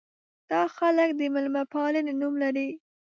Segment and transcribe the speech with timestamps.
[0.51, 2.69] دا خلک د مېلمه پالنې نوم لري.